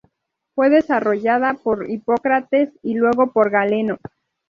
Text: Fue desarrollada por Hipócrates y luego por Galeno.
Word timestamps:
Fue 0.55 0.71
desarrollada 0.71 1.53
por 1.53 1.87
Hipócrates 1.87 2.73
y 2.81 2.95
luego 2.95 3.31
por 3.31 3.51
Galeno. 3.51 3.99